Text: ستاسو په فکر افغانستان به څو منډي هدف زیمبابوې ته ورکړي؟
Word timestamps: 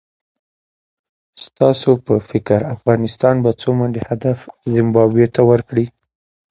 ستاسو 1.45 1.91
په 2.05 2.15
فکر 2.29 2.59
افغانستان 2.75 3.35
به 3.43 3.51
څو 3.61 3.69
منډي 3.79 4.01
هدف 4.09 4.37
زیمبابوې 4.73 5.27
ته 5.35 5.41
ورکړي؟ 5.51 5.85